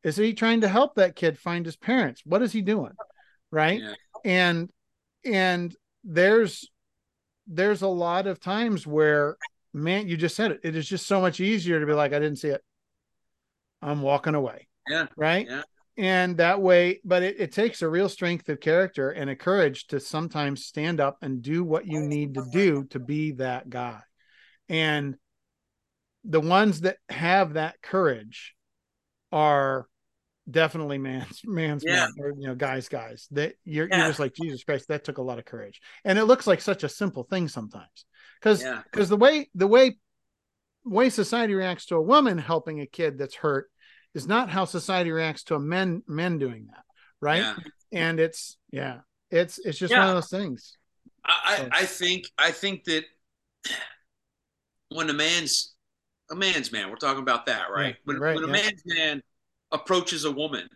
[0.04, 2.22] Is he trying to help that kid find his parents?
[2.26, 2.92] What is he doing?
[3.52, 3.82] Right.
[3.82, 3.94] Yeah.
[4.24, 4.70] And
[5.24, 6.70] and there's
[7.48, 9.38] there's a lot of times where
[9.74, 10.62] man, you just said it.
[10.64, 12.64] It is just so much easier to be like, I didn't see it.
[13.86, 14.68] I'm walking away.
[14.90, 15.08] Yeah.
[15.16, 15.48] Right.
[15.50, 15.62] Yeah.
[15.98, 19.88] And that way, but it, it takes a real strength of character and a courage
[19.88, 24.02] to sometimes stand up and do what you need to do to be that guy.
[24.68, 25.16] And
[26.26, 28.56] the ones that have that courage
[29.32, 29.88] are
[30.50, 32.08] definitely man's man's yeah.
[32.08, 33.98] man or you know guys guys that you're, yeah.
[33.98, 36.62] you're just like jesus christ that took a lot of courage and it looks like
[36.62, 38.06] such a simple thing sometimes
[38.40, 39.04] because because yeah.
[39.06, 39.98] the way the way
[40.86, 43.70] way society reacts to a woman helping a kid that's hurt
[44.16, 46.84] is not how society reacts to a men men doing that
[47.22, 47.56] right
[47.92, 49.00] and it's yeah
[49.30, 50.78] it's it's just one of those things
[51.24, 51.70] I, so.
[51.72, 53.04] I think i think that
[54.90, 55.76] when a man's
[56.32, 56.90] a man's man.
[56.90, 57.90] We're talking about that, right?
[57.90, 59.22] Yeah, when, right, when a man's man
[59.72, 60.68] approaches a woman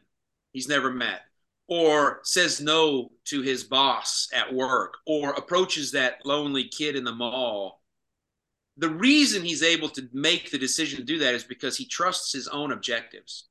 [0.51, 1.21] he's never met,
[1.67, 7.13] or says no to his boss at work, or approaches that lonely kid in the
[7.13, 7.78] mall,
[8.79, 12.33] the reason he's able to make the decision to do that is because he trusts
[12.33, 13.47] his own objectives.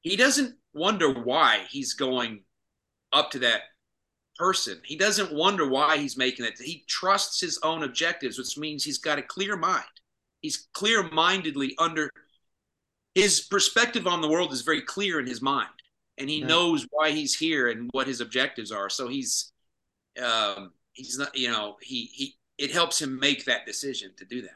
[0.00, 2.44] He doesn't wonder why he's going
[3.12, 3.62] up to that
[4.36, 4.80] person.
[4.84, 6.58] He doesn't wonder why he's making it.
[6.58, 9.84] He trusts his own objectives, which means he's got a clear mind
[10.40, 12.10] he's clear-mindedly under
[13.14, 15.68] his perspective on the world is very clear in his mind
[16.18, 16.46] and he yeah.
[16.46, 19.52] knows why he's here and what his objectives are so he's
[20.22, 24.42] um he's not you know he he it helps him make that decision to do
[24.42, 24.50] that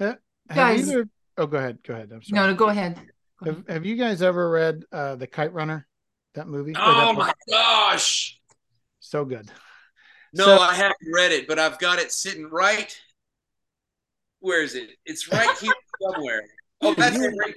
[0.00, 0.14] uh,
[0.54, 3.00] guys either, oh go ahead go ahead i'm sorry no no go ahead,
[3.42, 5.86] go have, have, you guys ever read uh the kite runner
[6.34, 8.38] that movie oh that my gosh
[9.00, 9.50] so good
[10.32, 12.98] no so, i haven't read it but i've got it sitting right
[14.40, 14.90] where is it?
[15.04, 16.42] It's right here somewhere.
[16.80, 17.34] Oh, that's it.
[17.38, 17.54] Right,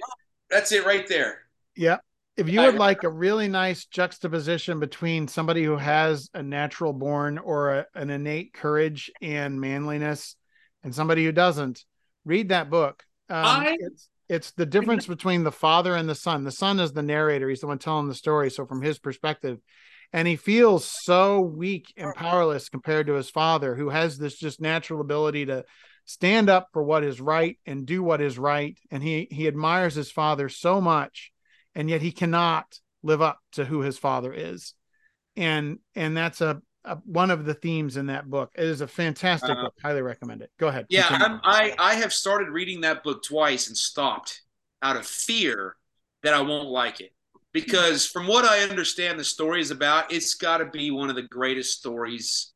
[0.50, 1.42] that's it right there.
[1.76, 1.98] Yeah.
[2.36, 7.38] If you would like a really nice juxtaposition between somebody who has a natural born
[7.38, 10.34] or a, an innate courage and manliness
[10.82, 11.84] and somebody who doesn't,
[12.24, 13.04] read that book.
[13.28, 16.44] Um, I, it's, it's the difference between the father and the son.
[16.44, 18.50] The son is the narrator, he's the one telling the story.
[18.50, 19.58] So, from his perspective,
[20.12, 24.60] and he feels so weak and powerless compared to his father, who has this just
[24.60, 25.64] natural ability to
[26.04, 28.76] stand up for what is right and do what is right.
[28.90, 31.32] And he he admires his father so much,
[31.74, 34.74] and yet he cannot live up to who his father is.
[35.36, 38.50] And and that's a, a one of the themes in that book.
[38.54, 39.74] It is a fantastic uh, book.
[39.82, 40.50] Highly recommend it.
[40.58, 40.86] Go ahead.
[40.88, 44.42] Yeah, I'm, I I have started reading that book twice and stopped
[44.82, 45.76] out of fear
[46.22, 47.12] that I won't like it
[47.52, 51.16] because from what I understand the story is about, it's got to be one of
[51.16, 52.52] the greatest stories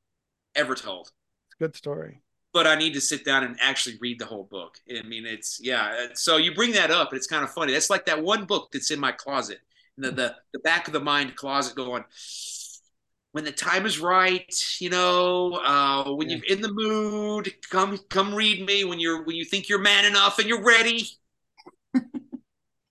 [0.54, 1.10] ever told.
[1.48, 2.22] It's a good story
[2.56, 4.80] but I need to sit down and actually read the whole book.
[4.90, 6.06] I mean, it's yeah.
[6.14, 7.74] So you bring that up, and it's kind of funny.
[7.74, 9.58] That's like that one book that's in my closet,
[9.98, 12.02] the the, the back of the mind closet, going.
[13.36, 16.36] When the time is right, you know, uh, when yeah.
[16.36, 18.84] you're in the mood, come come read me.
[18.84, 21.06] When you're when you think you're man enough and you're ready,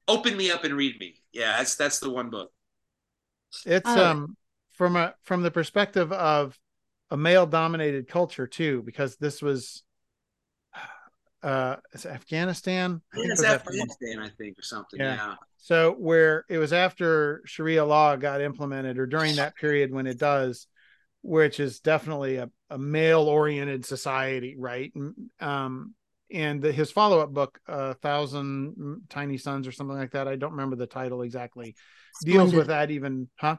[0.08, 1.16] open me up and read me.
[1.34, 2.52] Yeah, that's that's the one book.
[3.66, 4.38] It's um
[4.74, 6.60] from a from the perspective of
[7.10, 9.82] a male dominated culture too, because this was
[11.46, 13.02] uh is Afghanistan?
[13.14, 15.00] I yeah, it's it Afghanistan, Afghanistan, I think, or something.
[15.00, 15.16] Yeah.
[15.16, 15.36] yeah.
[15.58, 20.18] So where it was after Sharia law got implemented, or during that period when it
[20.18, 20.68] does,
[21.22, 24.92] which is definitely a, a male oriented society, right?
[25.40, 25.94] Um,
[26.32, 30.28] and the, his follow up book, A uh, Thousand Tiny Sons or something like that,
[30.28, 31.76] I don't remember the title exactly,
[32.16, 32.42] Splendid.
[32.42, 33.58] deals with that even, huh?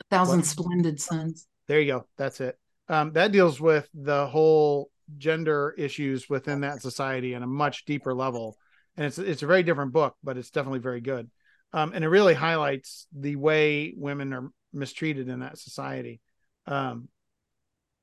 [0.00, 0.46] A Thousand what?
[0.46, 1.46] Splendid Suns.
[1.68, 2.06] There you go.
[2.16, 2.58] That's it.
[2.88, 8.14] Um, that deals with the whole gender issues within that society on a much deeper
[8.14, 8.56] level.
[8.96, 11.30] And it's it's a very different book, but it's definitely very good.
[11.72, 16.20] Um, and it really highlights the way women are mistreated in that society.
[16.66, 17.08] Um,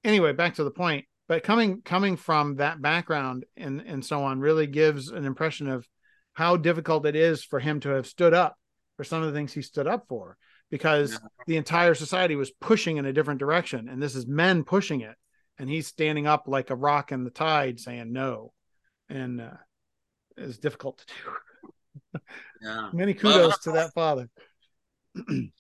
[0.04, 1.06] anyway, back to the point.
[1.28, 5.88] But coming coming from that background and and so on really gives an impression of
[6.34, 8.56] how difficult it is for him to have stood up
[8.98, 10.38] for some of the things he stood up for
[10.72, 11.18] because yeah.
[11.48, 15.16] the entire society was pushing in a different direction and this is men pushing it
[15.60, 18.54] and he's standing up like a rock in the tide saying no.
[19.10, 19.58] And uh,
[20.38, 22.20] it's difficult to do.
[22.62, 22.90] Yeah.
[22.94, 24.30] Many kudos to that father.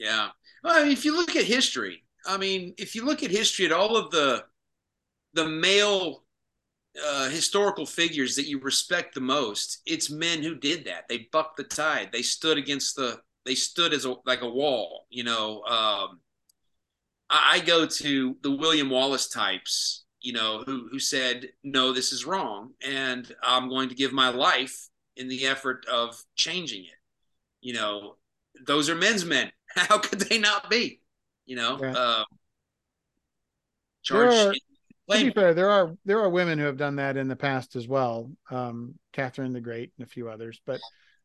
[0.00, 0.28] Yeah.
[0.62, 3.66] Well, I mean, if you look at history i mean if you look at history
[3.66, 4.44] at all of the
[5.34, 6.24] the male
[7.06, 11.04] uh, historical figures that you respect the most it's men who did that.
[11.08, 12.08] They bucked the tide.
[12.12, 16.20] They stood against the they stood as a like a wall you know um,
[17.30, 22.24] I go to the William Wallace types, you know, who who said, "No, this is
[22.24, 26.98] wrong, and I'm going to give my life in the effort of changing it."
[27.60, 28.16] You know,
[28.66, 29.52] those are men's men.
[29.68, 31.00] How could they not be?
[31.46, 31.92] You know, yeah.
[31.92, 32.24] uh,
[34.02, 34.30] charge.
[34.30, 34.54] There are,
[35.18, 37.76] to be fair, there are there are women who have done that in the past
[37.76, 38.30] as well.
[38.50, 40.80] Um, Catherine the Great and a few others, but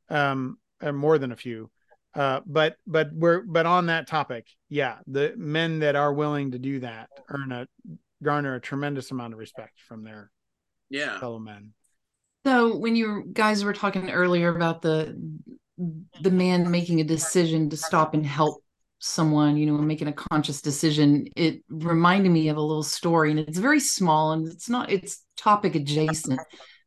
[0.09, 1.69] um, more than a few.
[2.15, 6.59] Uh, but but we're but on that topic, yeah, the men that are willing to
[6.59, 7.67] do that earn a
[8.21, 10.31] garner a tremendous amount of respect from their
[10.89, 11.73] yeah fellow men.
[12.45, 15.17] So when you guys were talking earlier about the
[16.21, 18.61] the man making a decision to stop and help
[18.99, 23.39] someone, you know, making a conscious decision, it reminded me of a little story, and
[23.39, 26.39] it's very small and it's not it's topic adjacent,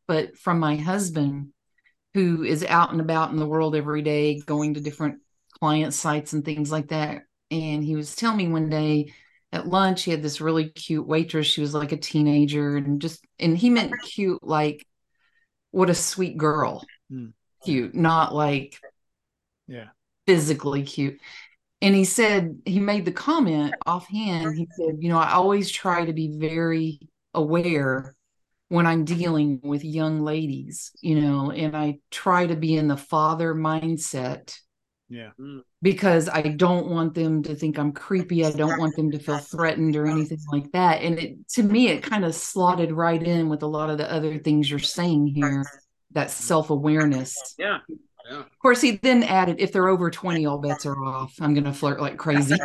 [0.07, 1.49] but from my husband
[2.17, 5.19] who is out and about in the world every day, going to different
[5.59, 7.21] client sites and things like that.
[7.51, 9.13] And he was telling me one day
[9.51, 11.45] at lunch, he had this really cute waitress.
[11.45, 14.83] She was like a teenager and just, and he meant cute, like,
[15.69, 16.83] what a sweet girl.
[17.11, 17.33] Mm.
[17.63, 18.79] Cute, not like,
[19.67, 19.89] yeah,
[20.25, 21.19] physically cute.
[21.83, 24.57] And he said, he made the comment offhand.
[24.57, 26.99] He said, you know, I always try to be very
[27.35, 28.15] aware
[28.69, 32.97] when I'm dealing with young ladies, you know, and I try to be in the
[32.97, 34.57] father mindset.
[35.09, 35.29] Yeah.
[35.39, 35.61] Mm.
[35.81, 38.45] Because I don't want them to think I'm creepy.
[38.45, 41.01] I don't want them to feel threatened or anything like that.
[41.01, 44.11] And it to me, it kind of slotted right in with a lot of the
[44.11, 45.63] other things you're saying here.
[46.11, 47.55] That self-awareness.
[47.57, 47.79] Yeah.
[48.29, 48.39] Yeah.
[48.39, 51.35] Of course, he then added, if they're over 20, all bets are off.
[51.39, 52.57] I'm gonna flirt like crazy.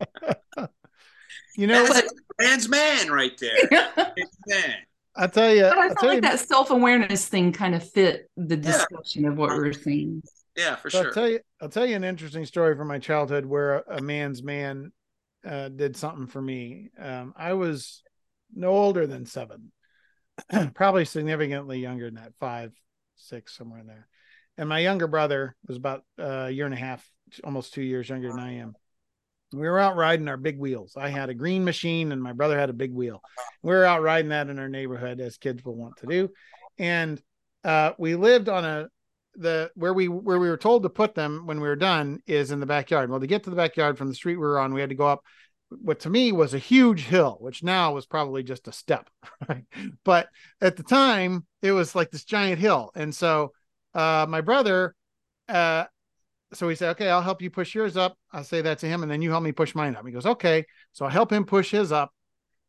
[1.56, 3.68] you know, That's man's man right there.
[4.46, 4.76] man.
[5.16, 8.30] I tell you, but I felt like you, that self awareness thing kind of fit
[8.36, 9.30] the discussion yeah.
[9.30, 10.22] of what we are seeing.
[10.56, 11.08] Yeah, for so sure.
[11.08, 14.00] I'll tell you, I'll tell you an interesting story from my childhood where a, a
[14.00, 14.92] man's man
[15.46, 16.90] uh, did something for me.
[16.98, 18.02] Um, I was
[18.54, 19.72] no older than seven,
[20.74, 22.72] probably significantly younger than that, five,
[23.16, 24.08] six, somewhere in there.
[24.58, 27.08] And my younger brother was about a year and a half,
[27.42, 28.74] almost two years younger than I am
[29.52, 30.94] we were out riding our big wheels.
[30.96, 33.20] I had a green machine and my brother had a big wheel.
[33.62, 36.30] We were out riding that in our neighborhood as kids will want to do.
[36.78, 37.20] And
[37.64, 38.88] uh, we lived on a
[39.36, 42.50] the where we where we were told to put them when we were done is
[42.50, 43.10] in the backyard.
[43.10, 44.96] Well, to get to the backyard from the street we were on, we had to
[44.96, 45.22] go up
[45.70, 49.08] what to me was a huge hill, which now was probably just a step.
[49.48, 49.64] Right?
[50.04, 50.28] But
[50.60, 52.90] at the time, it was like this giant hill.
[52.94, 53.52] And so
[53.94, 54.94] uh, my brother
[55.48, 55.84] uh,
[56.52, 58.16] so he said, okay, I'll help you push yours up.
[58.32, 60.04] I'll say that to him, and then you help me push mine up.
[60.04, 60.64] He goes, okay.
[60.92, 62.12] So I help him push his up,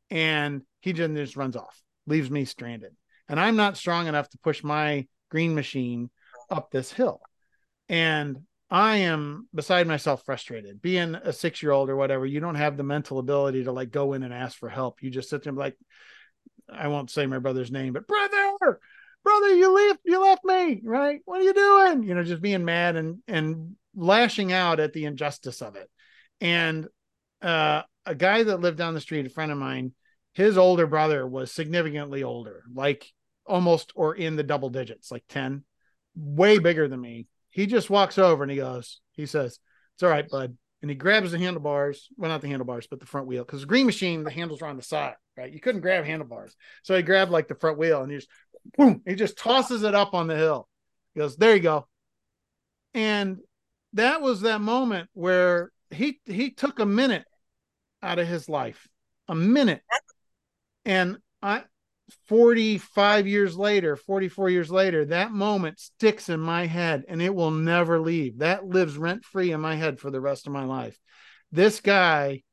[0.09, 2.95] and he just, runs off, leaves me stranded.
[3.27, 6.09] And I'm not strong enough to push my green machine
[6.49, 7.21] up this hill.
[7.89, 10.81] And I am beside myself frustrated.
[10.81, 13.91] Being a six year old or whatever, you don't have the mental ability to like
[13.91, 15.01] go in and ask for help.
[15.01, 15.77] You just sit there like,
[16.71, 18.79] I won't say my brother's name, but brother,
[19.23, 21.21] brother, you left, you left me, right?
[21.25, 22.03] What are you doing?
[22.03, 25.89] You know, just being mad and and lashing out at the injustice of it.
[26.39, 26.87] And
[27.41, 29.93] uh, a guy that lived down the street, a friend of mine,
[30.33, 33.11] his older brother was significantly older, like
[33.45, 35.63] almost or in the double digits, like 10,
[36.15, 37.27] way bigger than me.
[37.49, 39.59] He just walks over and he goes, he says,
[39.95, 40.57] It's all right, bud.
[40.81, 43.43] And he grabs the handlebars, well, not the handlebars, but the front wheel.
[43.43, 45.51] Because green machine, the handles are on the side, right?
[45.51, 46.55] You couldn't grab handlebars.
[46.81, 48.29] So he grabbed like the front wheel and he just
[48.77, 50.67] boom, he just tosses it up on the hill.
[51.13, 51.87] He goes, There you go.
[52.93, 53.37] And
[53.93, 57.25] that was that moment where he he took a minute
[58.01, 58.87] out of his life,
[59.27, 59.81] a minute,
[60.85, 61.63] and I
[62.27, 67.51] 45 years later, 44 years later, that moment sticks in my head and it will
[67.51, 68.39] never leave.
[68.39, 70.97] That lives rent free in my head for the rest of my life.
[71.51, 72.43] This guy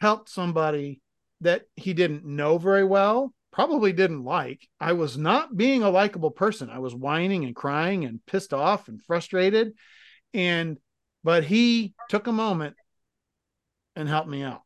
[0.00, 1.00] helped somebody
[1.40, 4.68] that he didn't know very well, probably didn't like.
[4.78, 6.68] I was not being a likable person.
[6.68, 9.72] I was whining and crying and pissed off and frustrated.
[10.34, 10.76] And,
[11.24, 12.76] but he took a moment
[13.96, 14.60] and helped me out.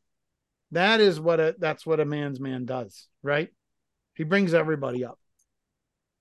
[0.72, 3.50] That is what a, that's what a man's man does, right?
[4.16, 5.20] He brings everybody up.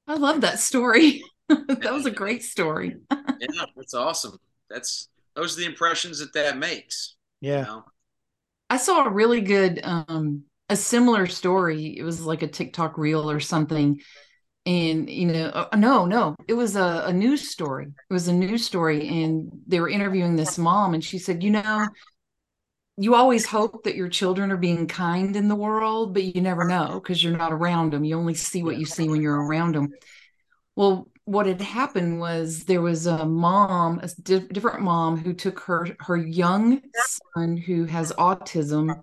[0.05, 1.24] I love that story.
[1.49, 2.97] that was a great story.
[3.11, 4.38] yeah, that's awesome.
[4.70, 7.15] That's those are the impressions that that makes.
[7.41, 7.61] Yeah.
[7.61, 7.86] You know?
[8.70, 11.97] I saw a really good um a similar story.
[11.97, 13.99] It was like a TikTok reel or something.
[14.65, 17.88] And you know, uh, no, no, it was a, a news story.
[17.88, 21.51] It was a news story, and they were interviewing this mom, and she said, "You
[21.51, 21.88] know,
[22.97, 26.65] you always hope that your children are being kind in the world, but you never
[26.65, 28.03] know because you're not around them.
[28.03, 29.93] You only see what you see when you're around them.
[30.76, 35.61] Well, what had happened was there was a mom, a di- different mom, who took
[35.61, 36.82] her her young
[37.36, 39.01] son who has autism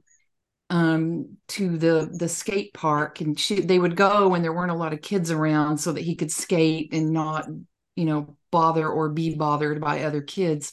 [0.70, 4.76] um, to the the skate park, and she they would go when there weren't a
[4.76, 7.46] lot of kids around, so that he could skate and not,
[7.94, 10.72] you know, bother or be bothered by other kids.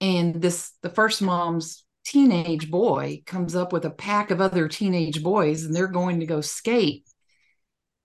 [0.00, 5.22] And this the first mom's teenage boy comes up with a pack of other teenage
[5.22, 7.04] boys and they're going to go skate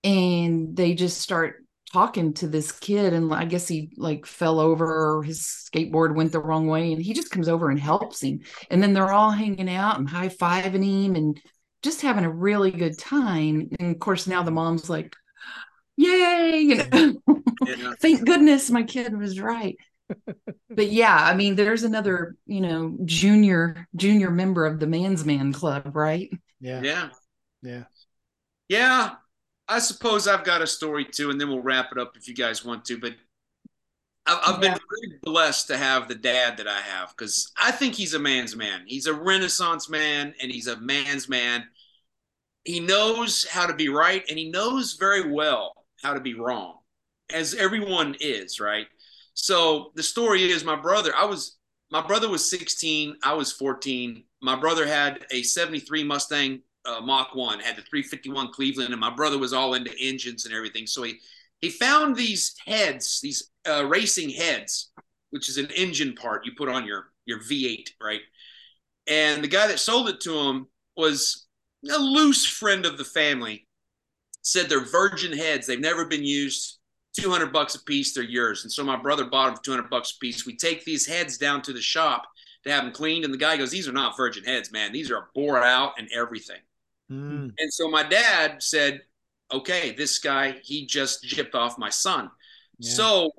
[0.04, 5.18] and they just start talking to this kid and i guess he like fell over
[5.18, 8.40] or his skateboard went the wrong way and he just comes over and helps him
[8.70, 11.42] and then they're all hanging out and high-fiving him and
[11.82, 15.16] just having a really good time and of course now the mom's like
[15.98, 17.42] yay you know?
[17.66, 17.94] yeah.
[18.02, 19.76] thank goodness my kid was right
[20.70, 25.54] but yeah, I mean, there's another, you know, junior junior member of the Man's Man
[25.54, 26.30] Club, right?
[26.60, 26.82] Yeah.
[26.82, 27.10] Yeah.
[27.62, 27.84] Yeah.
[28.68, 29.16] Yeah.
[29.70, 32.34] I suppose I've got a story too, and then we'll wrap it up if you
[32.34, 32.98] guys want to.
[32.98, 33.14] But
[34.26, 37.94] I've, I've been very blessed to have the dad that I have because I think
[37.94, 38.84] he's a man's man.
[38.88, 41.66] He's a Renaissance man, and he's a man's man.
[42.64, 46.80] He knows how to be right, and he knows very well how to be wrong,
[47.32, 48.88] as everyone is, right?
[49.36, 51.58] So the story is my brother, I was
[51.92, 54.24] my brother was 16, I was 14.
[54.42, 59.10] My brother had a 73 Mustang uh, Mach 1, had the 351 Cleveland, and my
[59.10, 60.88] brother was all into engines and everything.
[60.88, 61.20] So he
[61.62, 64.92] he found these heads, these uh, racing heads,
[65.32, 68.22] which is an engine part you put on your your V8, right?
[69.08, 71.48] And the guy that sold it to him was
[71.90, 73.68] a loose friend of the family.
[74.42, 76.80] Said they're virgin heads; they've never been used
[77.20, 78.64] 200 bucks a piece, they're yours.
[78.64, 80.46] And so my brother bought them for 200 bucks a piece.
[80.46, 82.28] We take these heads down to the shop
[82.64, 83.26] to have them cleaned.
[83.26, 84.92] And the guy goes, These are not virgin heads, man.
[84.92, 86.60] These are bore out and everything.
[87.12, 87.54] Mm.
[87.58, 89.02] And so my dad said,
[89.52, 92.30] Okay, this guy, he just jipped off my son.
[92.78, 92.92] Yeah.
[92.92, 93.32] So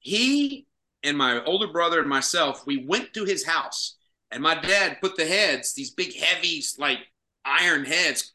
[0.00, 0.66] he
[1.04, 3.96] and my older brother and myself, we went to his house.
[4.32, 6.98] And my dad put the heads, these big, heavy, like
[7.44, 8.34] iron heads,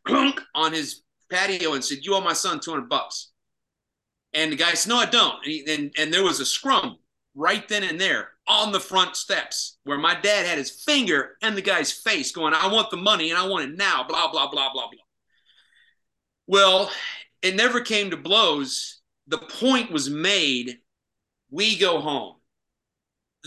[0.55, 3.31] on his patio and said, You owe my son 200 bucks.
[4.33, 5.35] And the guy said, No, I don't.
[5.43, 6.97] And, he, and, and there was a scrum
[7.35, 11.55] right then and there on the front steps where my dad had his finger in
[11.55, 14.49] the guy's face going, I want the money and I want it now, blah, blah,
[14.49, 15.03] blah, blah, blah.
[16.47, 16.91] Well,
[17.41, 19.01] it never came to blows.
[19.27, 20.79] The point was made.
[21.49, 22.35] We go home.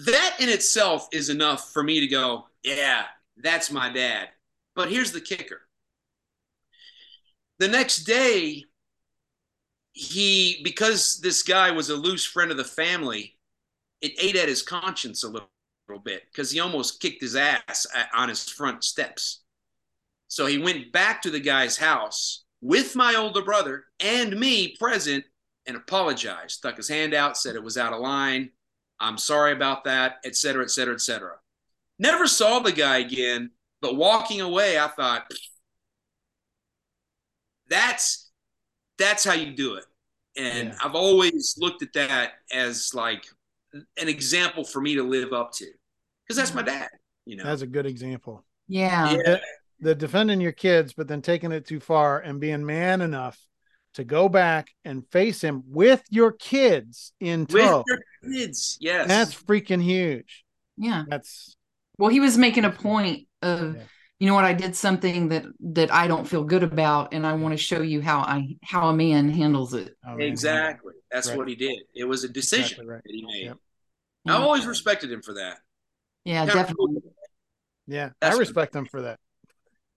[0.07, 3.05] That in itself is enough for me to go, yeah,
[3.37, 4.29] that's my dad.
[4.75, 5.61] But here's the kicker.
[7.59, 8.65] The next day,
[9.93, 13.34] he because this guy was a loose friend of the family,
[14.05, 15.49] it ate at his conscience a little,
[15.89, 19.43] little bit because he almost kicked his ass on his front steps.
[20.29, 25.25] So he went back to the guy's house with my older brother and me present
[25.67, 28.51] and apologized, stuck his hand out, said it was out of line.
[29.01, 31.37] I'm sorry about that, et cetera, et cetera, et cetera.
[31.99, 33.51] Never saw the guy again,
[33.81, 35.31] but walking away, I thought,
[37.69, 38.31] that's
[38.99, 39.85] that's how you do it.
[40.37, 40.77] And yeah.
[40.83, 43.25] I've always looked at that as like
[43.97, 45.67] an example for me to live up to
[46.25, 46.89] because that's my dad.
[47.27, 48.45] You know, that's a good example.
[48.69, 49.13] Yeah.
[49.13, 49.17] yeah.
[49.17, 49.41] The,
[49.81, 53.39] the defending your kids, but then taking it too far and being man enough
[53.95, 57.85] to go back and face him with your kids in tow.
[57.87, 59.09] With your kids, yes.
[59.09, 60.45] That's freaking huge.
[60.77, 61.05] Yeah.
[61.09, 61.57] That's
[61.99, 63.83] well, he was making a point of yeah
[64.25, 67.35] you know what i did something that that i don't feel good about and i
[67.35, 71.37] want to show you how i how a man handles it exactly that's right.
[71.37, 73.03] what he did it was a decision exactly right.
[73.05, 73.59] that he made yep.
[74.27, 75.59] i always respected him for that
[76.25, 76.55] Yeah, Yeah.
[76.55, 77.03] definitely.
[77.87, 79.19] Yeah, That's I respect him for that.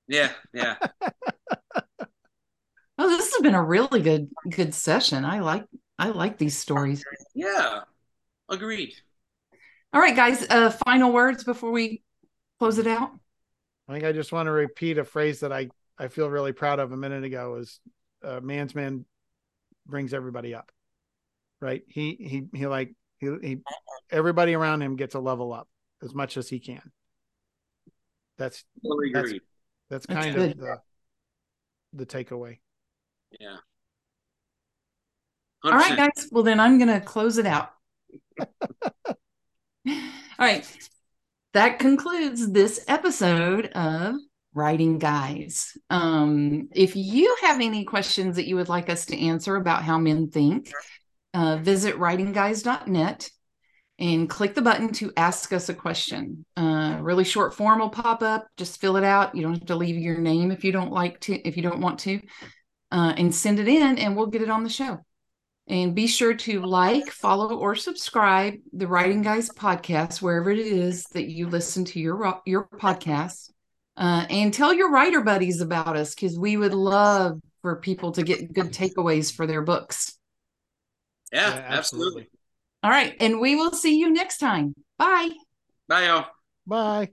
[0.08, 0.76] Yeah, yeah.
[3.00, 5.24] Oh, this has been a really good good session.
[5.24, 5.66] I like
[6.00, 7.04] I like these stories.
[7.36, 7.82] Yeah.
[8.50, 8.96] Agreed.
[9.94, 10.44] All right, guys.
[10.50, 12.02] Uh, final words before we
[12.58, 13.12] close it out.
[13.88, 16.80] I think I just want to repeat a phrase that I I feel really proud
[16.80, 17.80] of a minute ago is
[18.24, 19.06] uh, man's man
[19.86, 20.72] brings everybody up.
[21.62, 21.84] Right?
[21.88, 23.58] He he he like he, he
[24.12, 25.68] everybody around him gets a level up
[26.04, 26.92] as much as he can.
[28.38, 29.42] That's Totally That's- agreed.
[29.90, 30.52] that's That's kind good.
[30.52, 30.78] of the
[31.94, 32.60] the takeaway.
[33.40, 33.58] Yeah.
[35.64, 35.98] All right, 100%.
[35.98, 36.30] guys.
[36.32, 37.72] Well, then I'm going to close it out.
[39.08, 39.16] All
[40.38, 40.66] right.
[41.58, 44.14] That concludes this episode of
[44.54, 45.76] Writing Guys.
[45.90, 49.98] Um, if you have any questions that you would like us to answer about how
[49.98, 50.72] men think,
[51.34, 53.32] uh, visit writingguys.net
[53.98, 56.46] and click the button to ask us a question.
[56.56, 58.46] Uh, really short form will pop up.
[58.58, 59.34] Just fill it out.
[59.34, 61.82] You don't have to leave your name if you don't like to, if you don't
[61.82, 62.22] want to,
[62.92, 65.00] uh, and send it in, and we'll get it on the show.
[65.70, 71.04] And be sure to like, follow, or subscribe the Writing Guys podcast wherever it is
[71.14, 73.52] that you listen to your your podcast.
[73.98, 78.24] Uh, and tell your writer buddies about us because we would love for people to
[78.24, 80.18] get good takeaways for their books.
[81.34, 82.30] Yeah, Yeah, absolutely.
[82.84, 84.74] All right, and we will see you next time.
[84.98, 85.32] Bye.
[85.90, 86.28] Bye, y'all.
[86.66, 87.10] Bye.